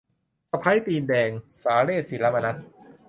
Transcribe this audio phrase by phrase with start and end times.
[0.49, 1.29] สะใภ้ตีนแดง-
[1.61, 2.55] สาเรส ศิระมนัส